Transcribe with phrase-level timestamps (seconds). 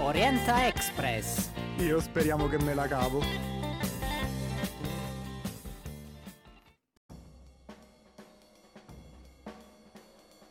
[0.00, 1.50] Orienta Express.
[1.78, 3.57] Io speriamo che me la cavo.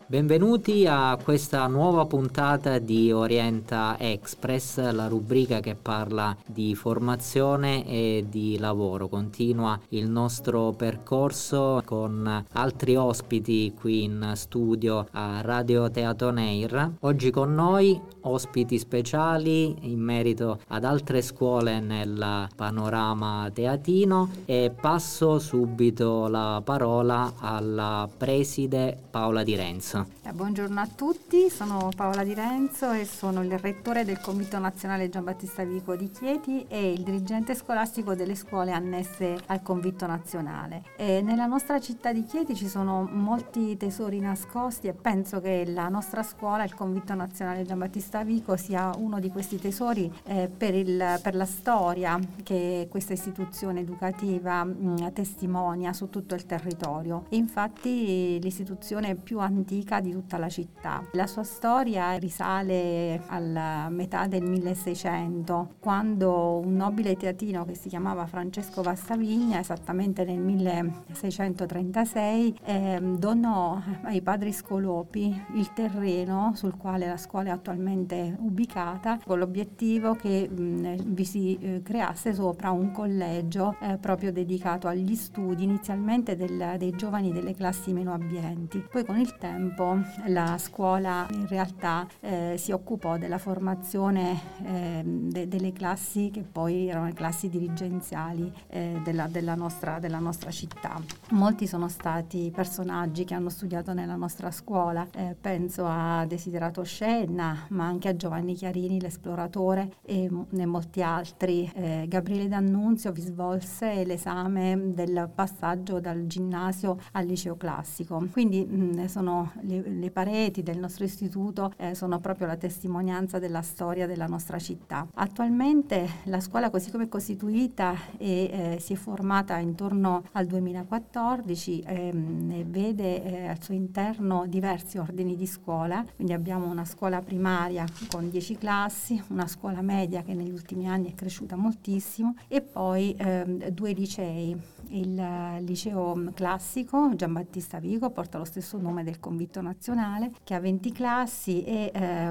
[0.09, 8.25] Benvenuti a questa nuova puntata di Orienta Express, la rubrica che parla di formazione e
[8.29, 9.09] di lavoro.
[9.09, 16.93] Continua il nostro percorso con altri ospiti qui in studio a Radio Teatro Neir.
[17.01, 25.37] Oggi con noi ospiti speciali in merito ad altre scuole nel panorama teatino e passo
[25.37, 29.96] subito la parola alla preside Paola Di Renzo.
[29.99, 35.09] Eh, buongiorno a tutti, sono Paola Di Renzo e sono il rettore del Convitto Nazionale
[35.09, 40.83] Gian Battista Vico di Chieti e il dirigente scolastico delle scuole annesse al Convitto Nazionale.
[40.97, 45.87] E nella nostra città di Chieti ci sono molti tesori nascosti e penso che la
[45.87, 50.75] nostra scuola, il Convitto Nazionale Gian Battista Vico, sia uno di questi tesori eh, per,
[50.75, 57.25] il, per, la storia che questa istituzione educativa mh, testimonia su tutto il territorio.
[57.29, 61.01] Infatti l'istituzione più antica antica di tutta la città.
[61.13, 68.25] La sua storia risale alla metà del 1600, quando un nobile teatino che si chiamava
[68.25, 77.17] Francesco Vastavigna, esattamente nel 1636, eh, donò ai padri scolopi il terreno sul quale la
[77.17, 83.77] scuola è attualmente ubicata, con l'obiettivo che mh, vi si eh, creasse sopra un collegio
[83.79, 88.85] eh, proprio dedicato agli studi, inizialmente del, dei giovani delle classi meno abbienti.
[88.89, 95.03] Poi con il tempo tempo la scuola in realtà eh, si occupò della formazione eh,
[95.05, 100.49] de- delle classi che poi erano le classi dirigenziali eh, della, della, nostra, della, nostra,
[100.49, 100.99] città.
[101.31, 107.65] Molti sono stati personaggi che hanno studiato nella nostra scuola, eh, penso a Desiderato Scenna,
[107.69, 111.69] ma anche a Giovanni Chiarini, l'esploratore e, e molti altri.
[111.75, 118.25] Eh, Gabriele D'Annunzio vi svolse l'esame del passaggio dal ginnasio al liceo classico.
[118.31, 123.61] Quindi mh, sono le, le pareti del nostro istituto eh, sono proprio la testimonianza della
[123.61, 125.07] storia della nostra città.
[125.15, 131.83] Attualmente la scuola così come è costituita e eh, si è formata intorno al 2014
[131.85, 137.85] ehm, vede eh, al suo interno diversi ordini di scuola, quindi abbiamo una scuola primaria
[138.09, 143.15] con 10 classi, una scuola media che negli ultimi anni è cresciuta moltissimo e poi
[143.17, 145.21] ehm, due licei il
[145.61, 151.63] liceo classico Giambattista Vigo porta lo stesso nome del convitto nazionale che ha 20 classi
[151.63, 152.29] e eh,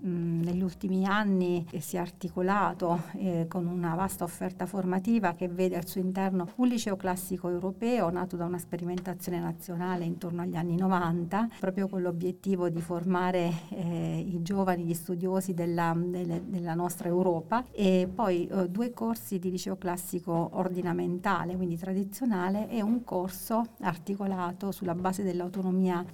[0.00, 5.86] negli ultimi anni si è articolato eh, con una vasta offerta formativa che vede al
[5.86, 11.48] suo interno un liceo classico europeo nato da una sperimentazione nazionale intorno agli anni 90
[11.60, 17.64] proprio con l'obiettivo di formare eh, i giovani, gli studiosi della, delle, della nostra Europa
[17.70, 23.66] e poi eh, due corsi di liceo classico ordinamentale quindi tra tradizionale è un corso
[23.80, 26.04] articolato sulla base dell'autonomia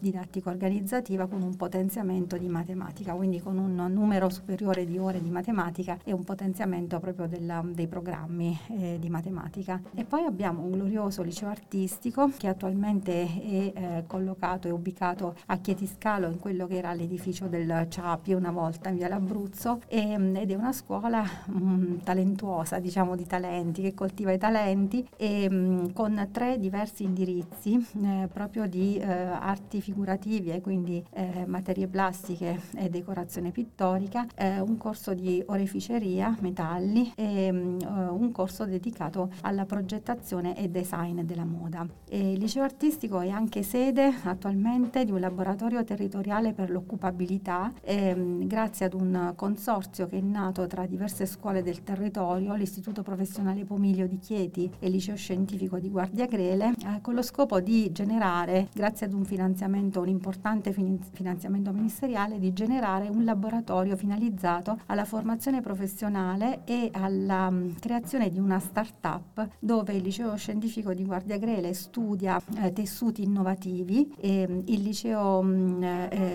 [0.52, 5.98] didattico-organizzativa con un potenziamento di matematica, quindi con un numero superiore di ore di matematica
[6.04, 9.80] e un potenziamento proprio della, dei programmi eh, di matematica.
[9.94, 15.56] E poi abbiamo un glorioso liceo artistico che attualmente è eh, collocato e ubicato a
[15.58, 20.50] Chietiscalo in quello che era l'edificio del CIAPI una volta in via l'Abruzzo e, ed
[20.50, 25.58] è una scuola mh, mm, talentuosa, diciamo di talenti, che coltiva i talenti e mh,
[25.58, 31.86] Mm, con tre diversi indirizzi eh, proprio di eh, arti figurative e quindi eh, materie
[31.88, 39.30] plastiche e decorazione pittorica, eh, un corso di oreficeria, metalli e eh, un corso dedicato
[39.42, 41.86] alla progettazione e design della moda.
[42.08, 48.46] E il liceo artistico è anche sede attualmente di un laboratorio territoriale per l'occupabilità ehm,
[48.46, 54.06] grazie ad un consorzio che è nato tra diverse scuole del territorio, l'Istituto Professionale Pomiglio
[54.06, 58.68] di Chieti e il Liceo Scientifico di Guardia Grele eh, con lo scopo di generare,
[58.72, 60.74] grazie ad un finanziamento, un importante
[61.12, 68.38] finanziamento ministeriale, di generare un laboratorio finalizzato alla formazione professionale e alla um, creazione di
[68.38, 74.62] una start-up dove il liceo scientifico di Guardia Grele studia eh, tessuti innovativi e um,
[74.66, 75.42] il liceo
[75.80, 76.27] eh, eh,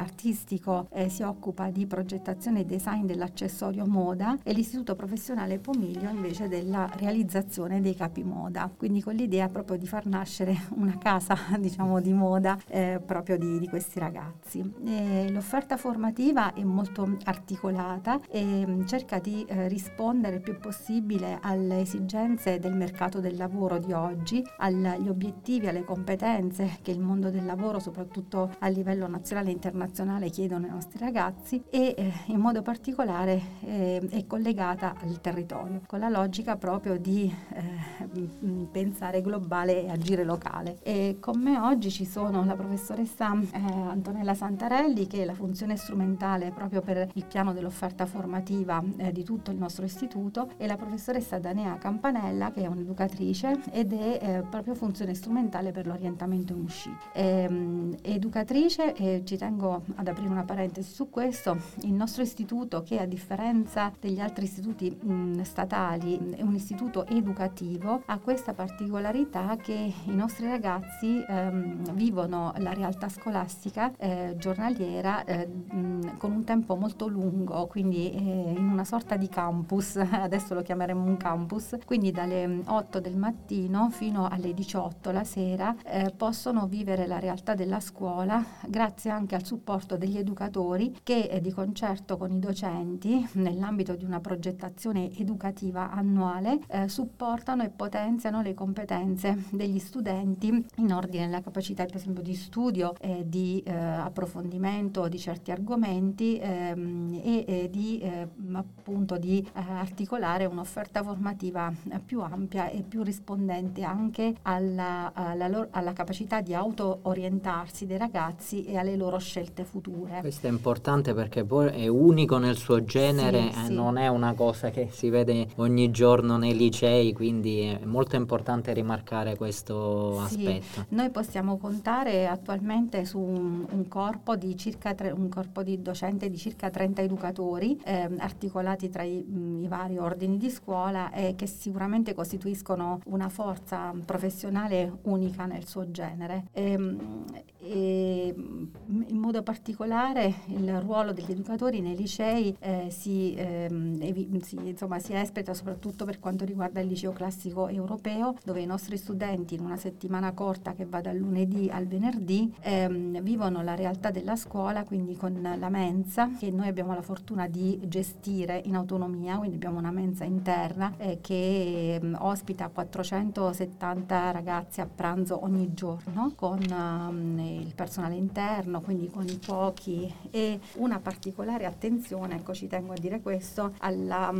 [0.00, 6.48] artistico eh, si occupa di progettazione e design dell'accessorio moda e l'istituto professionale Pomiglio invece
[6.48, 12.00] della realizzazione dei capi moda quindi con l'idea proprio di far nascere una casa diciamo
[12.00, 14.60] di moda eh, proprio di, di, questi ragazzi.
[14.84, 21.38] E l'offerta formativa è molto articolata e mm, cerca di eh, rispondere il più possibile
[21.42, 27.30] alle esigenze del mercato del lavoro di oggi, agli obiettivi, alle competenze che il mondo
[27.30, 29.89] del lavoro, soprattutto a livello nazionale e internazionale,
[30.30, 35.98] chiedono ai nostri ragazzi e eh, in modo particolare eh, è collegata al territorio, con
[35.98, 38.28] la logica proprio di eh,
[38.70, 40.78] pensare globale e agire locale.
[40.82, 45.76] E con me oggi ci sono la professoressa eh, Antonella Santarelli, che è la funzione
[45.76, 50.76] strumentale proprio per il piano dell'offerta formativa eh, di tutto il nostro istituto, e la
[50.76, 57.12] professoressa Danea Campanella, che è un'educatrice ed è proprio funzione strumentale per l'orientamento in uscita.
[57.12, 62.98] Ehm, educatrice, e ci tengo ad aprire una parentesi su questo, il nostro istituto che
[62.98, 69.92] a differenza degli altri istituti mh, statali è un istituto educativo, ha questa particolarità che
[70.04, 76.76] i nostri ragazzi ehm, vivono la realtà scolastica eh, giornaliera eh, mh, con un tempo
[76.76, 82.10] molto lungo, quindi eh, in una sorta di campus, adesso lo chiameremo un campus, quindi
[82.10, 87.80] dalle 8 del mattino fino alle 18 la sera eh, possono vivere la realtà della
[87.80, 93.94] scuola grazie anche al supporto degli educatori che eh, di concerto con i docenti nell'ambito
[93.94, 101.26] di una progettazione educativa annuale eh, supportano e potenziano le competenze degli studenti in ordine
[101.26, 107.44] alla capacità per esempio di studio, eh, di eh, approfondimento di certi argomenti ehm, e,
[107.46, 111.72] e, di eh, appunto di eh, articolare un'offerta formativa
[112.04, 118.64] più ampia e più rispondente anche alla, alla, loro, alla capacità di auto-orientarsi dei ragazzi
[118.64, 120.20] e alle loro scelte future.
[120.20, 123.74] Questo è importante perché poi è unico nel suo genere, sì, eh, sì.
[123.74, 128.72] non è una cosa che si vede ogni giorno nei licei, quindi è molto importante
[128.72, 130.46] rimarcare questo sì.
[130.46, 130.86] aspetto.
[130.90, 136.28] Noi possiamo contare attualmente su un, un corpo di circa tre, un corpo di docente
[136.28, 141.34] di circa 30 educatori eh, articolati tra i, mh, i, vari ordini di scuola e
[141.36, 146.44] che sicuramente costituiscono una forza professionale unica nel suo genere.
[146.52, 147.24] E, ehm,
[147.62, 155.00] e in modo particolare il ruolo degli educatori nei licei eh, si, ehm, si, insomma,
[155.00, 159.62] si espleta soprattutto per quanto riguarda il liceo classico europeo dove i nostri studenti in
[159.62, 164.84] una settimana corta che va dal lunedì al venerdì ehm, vivono la realtà della scuola
[164.84, 169.80] quindi con la mensa che noi abbiamo la fortuna di gestire in autonomia quindi abbiamo
[169.80, 177.38] una mensa interna eh, che ehm, ospita 470 ragazzi a pranzo ogni giorno con ehm,
[177.40, 180.12] il personale interno, quindi con i pochi.
[180.30, 184.32] E una particolare attenzione, ecco ci tengo a dire questo, alla,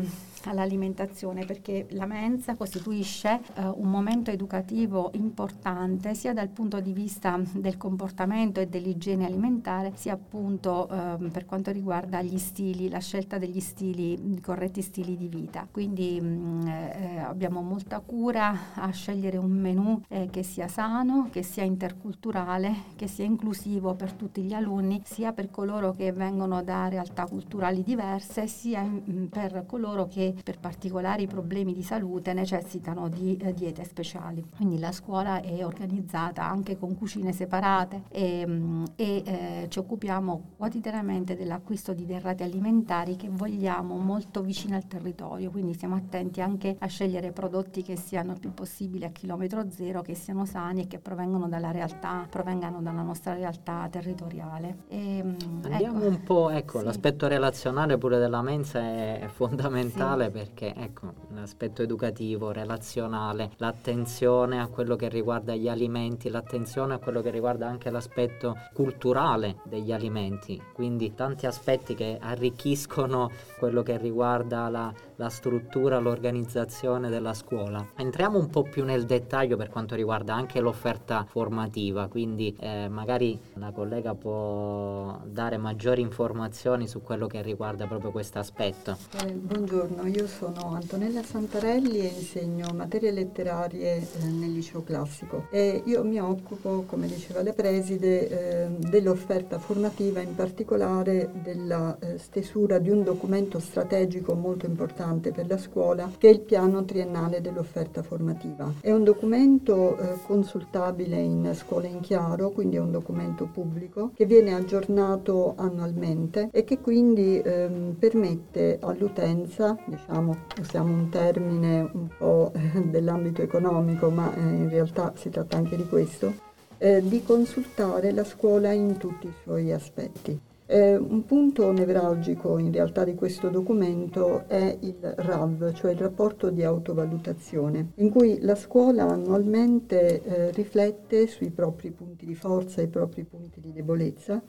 [0.44, 7.38] all'alimentazione perché la mensa costituisce eh, un momento educativo importante sia dal punto di vista
[7.52, 13.38] del comportamento e dell'igiene alimentare sia appunto eh, per quanto riguarda gli stili, la scelta
[13.38, 15.66] degli stili, i corretti stili di vita.
[15.70, 21.28] Quindi mh, mm, eh, abbiamo molta cura a scegliere un menù eh, che sia sano,
[21.30, 26.62] che sia interculturale, che sia inclusivo per tutti gli alunni, sia per coloro che vengono
[26.62, 33.08] da realtà culturali diverse, sia in, per coloro che per particolari problemi di salute necessitano
[33.08, 34.44] di eh, diete speciali.
[34.56, 40.42] Quindi la scuola è organizzata anche con cucine separate e, mm, e eh, ci occupiamo
[40.56, 46.76] quotidianamente dell'acquisto di derrate alimentari che vogliamo molto vicine al territorio, quindi siamo attenti anche
[46.78, 50.86] a scegliere prodotti che siano il più possibile a chilometro zero, che siano sani e
[50.86, 54.84] che provengono dalla realtà, provengano dalla nostra realtà territoriale.
[54.88, 56.08] E, mm, Andiamo ecco.
[56.08, 56.84] un po', ecco, sì.
[56.84, 60.19] l'aspetto relazionale pure della mensa è fondamentale sì.
[60.28, 67.22] Perché, ecco, l'aspetto educativo, relazionale, l'attenzione a quello che riguarda gli alimenti, l'attenzione a quello
[67.22, 74.68] che riguarda anche l'aspetto culturale degli alimenti, quindi tanti aspetti che arricchiscono quello che riguarda
[74.68, 77.86] la, la struttura, l'organizzazione della scuola.
[77.94, 83.38] Entriamo un po' più nel dettaglio per quanto riguarda anche l'offerta formativa, quindi eh, magari
[83.54, 88.96] la collega può dare maggiori informazioni su quello che riguarda proprio questo aspetto.
[89.22, 95.82] Eh, buongiorno, io sono Antonella Santarelli e insegno materie letterarie eh, nel liceo classico e
[95.84, 102.78] io mi occupo, come diceva la preside, eh, dell'offerta formativa, in particolare della eh, stesura
[102.78, 104.64] di un documento strategico molto
[105.10, 108.72] importante per la scuola che è il piano triennale dell'offerta formativa.
[108.80, 114.26] È un documento eh, consultabile in scuola in chiaro, quindi è un documento pubblico che
[114.26, 122.52] viene aggiornato annualmente e che quindi ehm, permette all'utenza, diciamo, usiamo un termine un po'
[122.84, 126.32] dell'ambito economico, ma eh, in realtà si tratta anche di questo,
[126.78, 130.48] eh, di consultare la scuola in tutti i suoi aspetti.
[130.72, 136.48] Eh, un punto nevralgico in realtà di questo documento è il RAV, cioè il rapporto
[136.50, 142.84] di autovalutazione, in cui la scuola annualmente eh, riflette sui propri punti di forza e
[142.84, 144.40] i propri punti di debolezza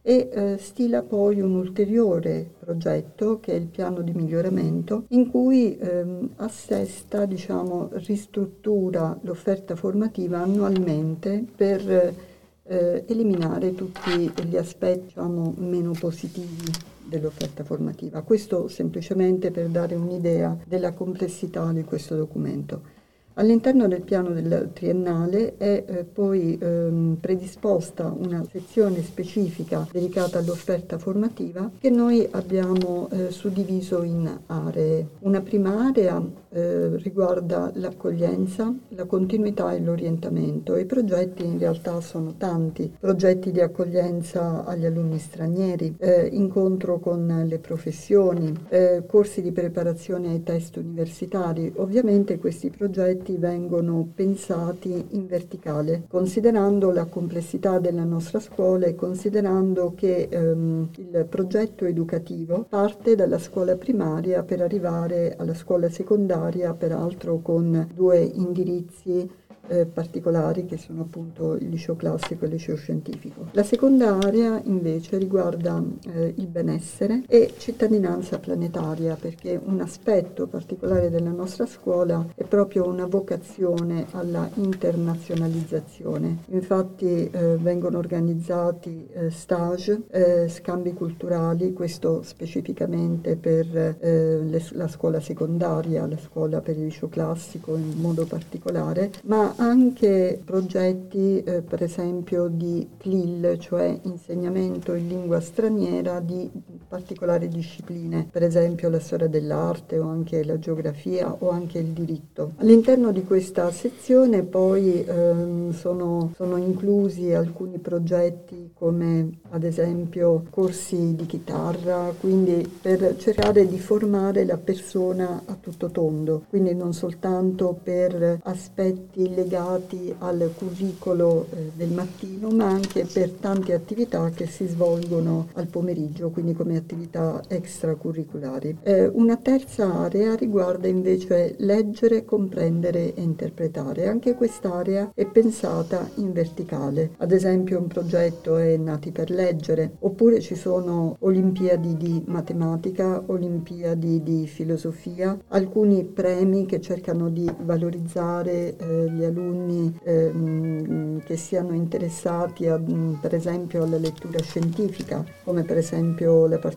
[0.00, 5.76] e eh, stila poi un ulteriore progetto che è il piano di miglioramento in cui
[5.76, 12.28] ehm, assesta, diciamo, ristruttura l'offerta formativa annualmente per
[12.70, 16.70] eh, eliminare tutti gli aspetti diciamo, meno positivi
[17.04, 18.22] dell'offerta formativa.
[18.22, 22.98] Questo semplicemente per dare un'idea della complessità di questo documento.
[23.34, 30.98] All'interno del piano del triennale è eh, poi ehm, predisposta una sezione specifica dedicata all'offerta
[30.98, 35.06] formativa che noi abbiamo eh, suddiviso in aree.
[35.20, 40.76] Una prima area eh, riguarda l'accoglienza, la continuità e l'orientamento.
[40.76, 47.44] I progetti in realtà sono tanti, progetti di accoglienza agli alunni stranieri, eh, incontro con
[47.46, 51.72] le professioni, eh, corsi di preparazione ai test universitari.
[51.76, 59.92] Ovviamente questi progetti vengono pensati in verticale, considerando la complessità della nostra scuola e considerando
[59.94, 66.39] che ehm, il progetto educativo parte dalla scuola primaria per arrivare alla scuola secondaria,
[66.74, 69.28] peraltro con due indirizzi
[69.70, 73.48] eh, particolari che sono appunto il liceo classico e il liceo scientifico.
[73.52, 75.82] La seconda area invece riguarda
[76.12, 82.88] eh, il benessere e cittadinanza planetaria perché un aspetto particolare della nostra scuola è proprio
[82.88, 86.38] una vocazione alla internazionalizzazione.
[86.50, 94.88] Infatti eh, vengono organizzati eh, stage, eh, scambi culturali, questo specificamente per eh, le, la
[94.88, 101.60] scuola secondaria, la scuola per il liceo classico in modo particolare, ma anche progetti eh,
[101.62, 106.48] per esempio di CLIL, cioè insegnamento in lingua straniera di
[106.90, 112.54] particolari discipline, per esempio la storia dell'arte o anche la geografia o anche il diritto.
[112.56, 121.14] All'interno di questa sezione poi ehm, sono, sono inclusi alcuni progetti come ad esempio corsi
[121.14, 127.78] di chitarra, quindi per cercare di formare la persona a tutto tondo, quindi non soltanto
[127.80, 134.66] per aspetti legati al curricolo eh, del mattino, ma anche per tante attività che si
[134.66, 138.76] svolgono al pomeriggio, quindi come attività extracurriculari.
[138.82, 144.08] Eh, una terza area riguarda invece leggere, comprendere e interpretare.
[144.08, 147.12] Anche quest'area è pensata in verticale.
[147.18, 154.22] Ad esempio un progetto è Nati per leggere, oppure ci sono Olimpiadi di matematica, Olimpiadi
[154.22, 161.74] di filosofia, alcuni premi che cercano di valorizzare eh, gli alunni alunni ehm, che siano
[161.74, 162.80] interessati a,
[163.20, 166.69] per esempio alla lettura scientifica, come per esempio la partecipazione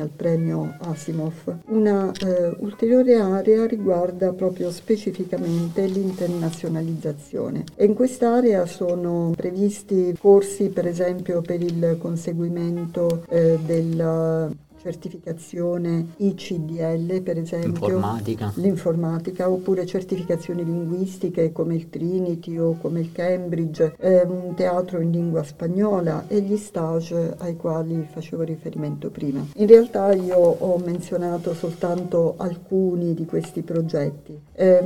[0.00, 1.58] al premio Asimov.
[1.66, 10.86] Una eh, ulteriore area riguarda proprio specificamente l'internazionalizzazione e in quest'area sono previsti corsi per
[10.86, 14.56] esempio per il conseguimento eh, del
[14.88, 18.52] certificazione ICDL per esempio, informatica.
[18.56, 25.10] l'informatica oppure certificazioni linguistiche come il Trinity o come il Cambridge, eh, un teatro in
[25.10, 29.44] lingua spagnola e gli stage ai quali facevo riferimento prima.
[29.56, 34.40] In realtà io ho menzionato soltanto alcuni di questi progetti.
[34.54, 34.82] Eh,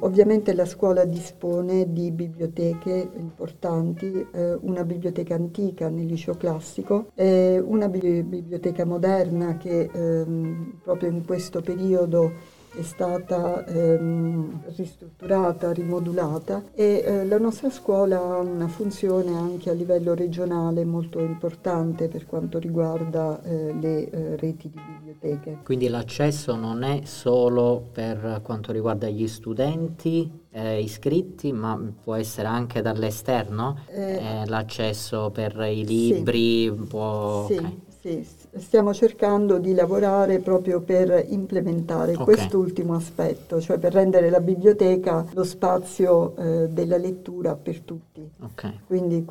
[0.00, 7.62] ovviamente la scuola dispone di biblioteche importanti, eh, una biblioteca antica nel liceo classico, e
[7.62, 16.62] una biblioteca moderna Modena che ehm, proprio in questo periodo è stata ehm, ristrutturata, rimodulata
[16.72, 22.24] e eh, la nostra scuola ha una funzione anche a livello regionale molto importante per
[22.24, 25.58] quanto riguarda eh, le eh, reti di biblioteche.
[25.64, 32.48] Quindi l'accesso non è solo per quanto riguarda gli studenti eh, iscritti, ma può essere
[32.48, 36.70] anche dall'esterno eh, eh, l'accesso per i libri?
[36.70, 37.46] Sì, può...
[37.46, 37.80] sì, okay.
[38.00, 42.24] sì stiamo cercando di lavorare proprio per implementare okay.
[42.24, 48.28] quest'ultimo aspetto, cioè per rendere la biblioteca lo spazio eh, della lettura per tutti.
[48.40, 48.80] Okay.
[48.86, 49.24] Quindi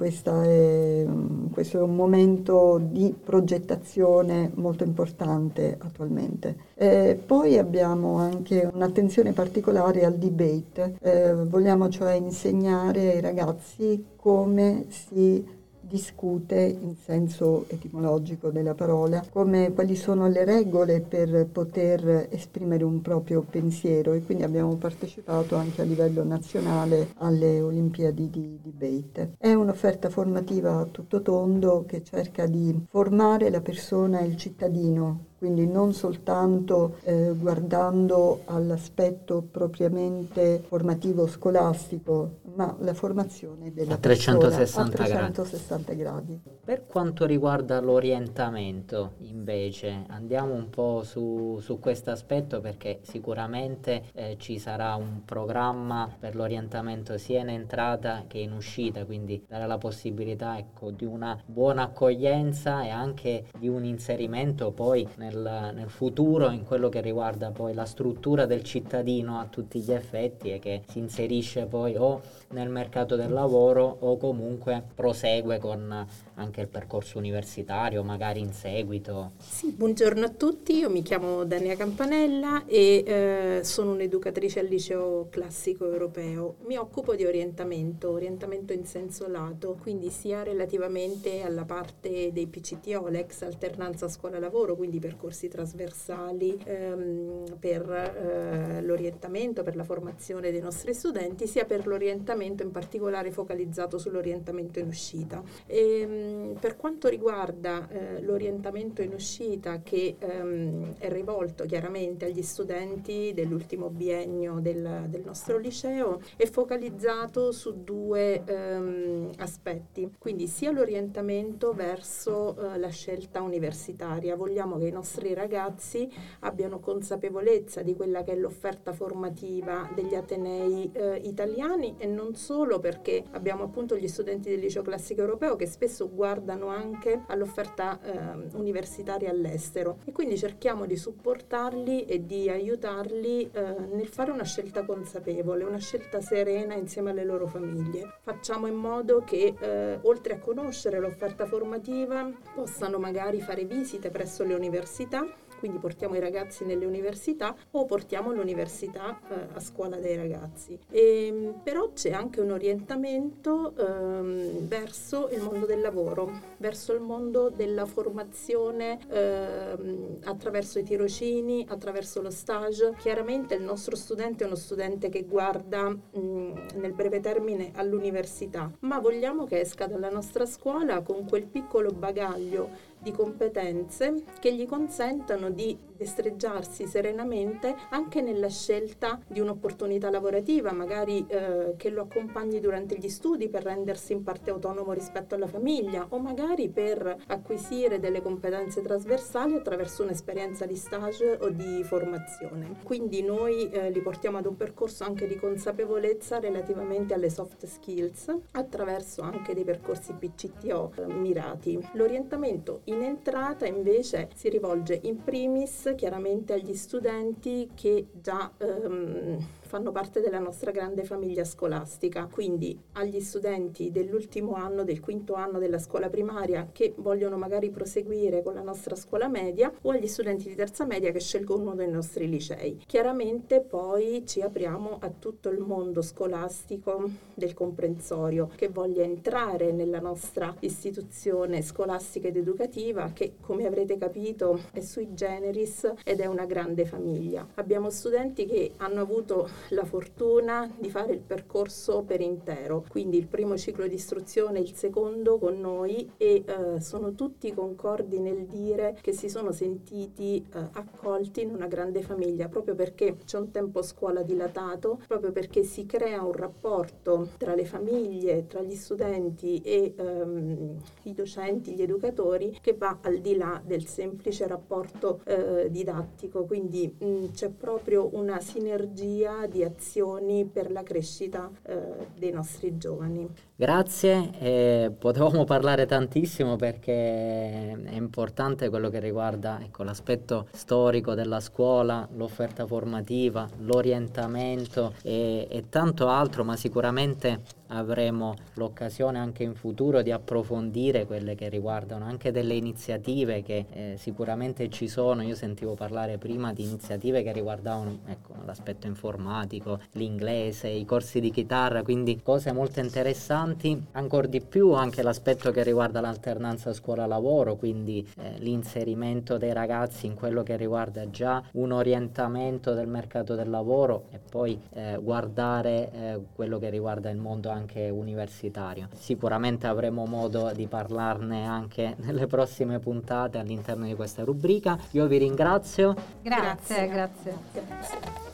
[0.43, 1.05] è,
[1.51, 6.69] questo è un momento di progettazione molto importante attualmente.
[6.75, 14.85] Eh, poi abbiamo anche un'attenzione particolare al debate, eh, vogliamo cioè insegnare ai ragazzi come
[14.89, 22.83] si discute in senso etimologico della parola come quali sono le regole per poter esprimere
[22.83, 29.33] un proprio pensiero e quindi abbiamo partecipato anche a livello nazionale alle Olimpiadi di debate.
[29.37, 35.29] È un'offerta formativa a tutto tondo che cerca di formare la persona e il cittadino
[35.41, 44.97] quindi non soltanto eh, guardando all'aspetto propriamente formativo scolastico, ma la formazione della a 360,
[44.97, 46.39] persona a 360 gradi.
[46.43, 46.59] gradi.
[46.63, 54.35] Per quanto riguarda l'orientamento, invece, andiamo un po' su, su questo aspetto perché sicuramente eh,
[54.37, 59.79] ci sarà un programma per l'orientamento sia in entrata che in uscita, quindi dare la
[59.79, 65.89] possibilità ecco, di una buona accoglienza e anche di un inserimento poi nel nel, nel,
[65.89, 70.59] futuro in quello che riguarda poi la struttura del cittadino a tutti gli effetti e
[70.59, 76.05] che si inserisce poi o nel mercato del lavoro o comunque prosegue con
[76.41, 79.33] anche il percorso universitario, magari in seguito.
[79.37, 85.27] Sì, buongiorno a tutti, io mi chiamo Dania Campanella e eh, sono un'educatrice al liceo
[85.29, 86.55] classico europeo.
[86.65, 93.07] Mi occupo di orientamento, orientamento in senso lato, quindi sia relativamente alla parte dei PCTO,
[93.07, 100.93] l'ex alternanza scuola-lavoro, quindi percorsi trasversali ehm, per eh, l'orientamento, per la formazione dei nostri
[100.93, 105.41] studenti, sia per l'orientamento in particolare focalizzato sull'orientamento in uscita.
[105.67, 112.41] E, ehm, per quanto riguarda eh, l'orientamento in uscita che ehm, è rivolto chiaramente agli
[112.41, 120.71] studenti dell'ultimo biennio del, del, nostro liceo, è focalizzato su due ehm, aspetti, quindi sia
[120.71, 124.35] l'orientamento verso eh, la scelta universitaria.
[124.35, 126.09] Vogliamo che i nostri ragazzi
[126.39, 132.79] abbiano consapevolezza di quella che è l'offerta formativa degli Atenei eh, italiani e non solo
[132.79, 138.47] perché abbiamo appunto gli studenti del liceo classico europeo che spesso guardano anche all'offerta eh,
[138.53, 144.83] universitaria all'estero e quindi cerchiamo di supportarli e di aiutarli eh, nel fare una scelta
[144.83, 148.17] consapevole, una scelta serena insieme alle loro famiglie.
[148.21, 154.43] Facciamo in modo che eh, oltre a conoscere l'offerta formativa possano magari fare visite presso
[154.43, 155.25] le università
[155.61, 160.75] quindi portiamo i ragazzi nelle università o portiamo l'università eh, a scuola dei ragazzi.
[160.89, 167.01] E, ehm, però c'è anche un orientamento ehm, verso il mondo del lavoro, verso il
[167.01, 172.95] mondo della formazione ehm, attraverso i tirocini, attraverso lo stage.
[172.97, 178.97] Chiaramente il nostro studente è uno studente che guarda mh, nel breve termine all'università, ma
[178.97, 185.49] vogliamo che esca dalla nostra scuola con quel piccolo bagaglio di competenze che gli consentano
[185.49, 192.97] di destreggiarsi serenamente anche nella scelta di un'opportunità lavorativa, magari eh, che lo accompagni durante
[192.97, 198.21] gli studi per rendersi in parte autonomo rispetto alla famiglia o magari per acquisire delle
[198.21, 202.77] competenze trasversali attraverso un'esperienza di stage o di formazione.
[202.83, 208.35] Quindi noi eh, li portiamo ad un percorso anche di consapevolezza relativamente alle soft skills
[208.53, 211.79] attraverso anche dei percorsi PCTO eh, mirati.
[211.93, 219.91] L'orientamento in entrata invece si rivolge in primis chiaramente agli studenti che già ehm, fanno
[219.93, 225.79] parte della nostra grande famiglia scolastica, quindi agli studenti dell'ultimo anno, del quinto anno della
[225.79, 230.55] scuola primaria che vogliono magari proseguire con la nostra scuola media o agli studenti di
[230.55, 232.81] terza media che scelgono uno dei nostri licei.
[232.85, 240.01] Chiaramente poi ci apriamo a tutto il mondo scolastico del comprensorio che voglia entrare nella
[240.01, 242.80] nostra istituzione scolastica ed educativa
[243.13, 247.47] che come avrete capito è sui generis ed è una grande famiglia.
[247.55, 253.27] Abbiamo studenti che hanno avuto la fortuna di fare il percorso per intero, quindi il
[253.27, 258.97] primo ciclo di istruzione, il secondo con noi e eh, sono tutti concordi nel dire
[258.99, 263.83] che si sono sentiti eh, accolti in una grande famiglia, proprio perché c'è un tempo
[263.83, 269.93] scuola dilatato, proprio perché si crea un rapporto tra le famiglie, tra gli studenti e
[269.95, 276.45] ehm, i docenti, gli educatori, che va al di là del semplice rapporto eh, didattico,
[276.45, 281.79] quindi mh, c'è proprio una sinergia di azioni per la crescita eh,
[282.17, 283.27] dei nostri giovani.
[283.55, 291.39] Grazie, eh, potevamo parlare tantissimo perché è importante quello che riguarda ecco, l'aspetto storico della
[291.39, 300.01] scuola, l'offerta formativa, l'orientamento e, e tanto altro, ma sicuramente avremo l'occasione anche in futuro
[300.01, 305.21] di approfondire quelle che riguardano anche delle iniziative che eh, sicuramente ci sono.
[305.21, 311.31] Io sentivo parlare prima di iniziative che riguardavano ecco, l'aspetto informatico, l'inglese, i corsi di
[311.31, 313.87] chitarra, quindi cose molto interessanti.
[313.91, 320.15] Ancora di più anche l'aspetto che riguarda l'alternanza scuola-lavoro, quindi eh, l'inserimento dei ragazzi in
[320.15, 326.19] quello che riguarda già un orientamento del mercato del lavoro e poi eh, guardare eh,
[326.35, 328.89] quello che riguarda il mondo anche universitario.
[328.93, 334.77] Sicuramente avremo modo di parlarne anche nelle prossime puntate all'interno di questa rubrica.
[334.91, 335.95] Io vi ringrazio.
[336.21, 337.37] Grazie, grazie.
[337.51, 338.30] grazie.